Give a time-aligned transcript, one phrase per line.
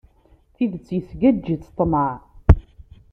[0.55, 2.13] Tidet isgaǧ-itt ṭṭmaɛ.